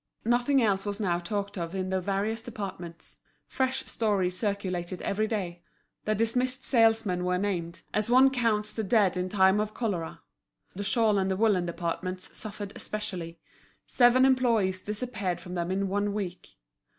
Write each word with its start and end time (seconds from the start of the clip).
Nothing 0.25 0.63
else 0.63 0.83
was 0.83 0.99
now 0.99 1.19
talked 1.19 1.59
of 1.59 1.75
in 1.75 1.91
the 1.91 2.01
various 2.01 2.41
departments. 2.41 3.17
Fresh 3.45 3.85
stories 3.85 4.35
circulated 4.35 4.99
every 5.03 5.27
day. 5.27 5.61
The 6.05 6.15
dismissed 6.15 6.63
salesmen 6.63 7.23
were 7.23 7.37
named, 7.37 7.83
as 7.93 8.09
one 8.09 8.31
counts 8.31 8.73
the 8.73 8.83
dead 8.83 9.15
in 9.15 9.29
time 9.29 9.59
of 9.59 9.75
cholera. 9.75 10.21
The 10.73 10.83
shawl 10.83 11.19
and 11.19 11.29
the 11.29 11.37
woollen 11.37 11.67
departments 11.67 12.35
suffered 12.35 12.73
especially; 12.75 13.37
seven 13.85 14.25
employees 14.25 14.81
disappeared 14.81 15.39
from 15.39 15.53
them 15.53 15.69
in 15.69 15.87
one 15.87 16.15
week. 16.15 16.55